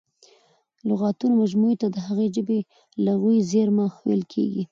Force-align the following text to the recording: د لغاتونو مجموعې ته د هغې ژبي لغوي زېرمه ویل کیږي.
د 0.79 0.79
لغاتونو 0.89 1.33
مجموعې 1.43 1.75
ته 1.81 1.87
د 1.91 1.97
هغې 2.07 2.27
ژبي 2.35 2.59
لغوي 3.05 3.39
زېرمه 3.51 3.85
ویل 4.07 4.23
کیږي. 4.33 4.59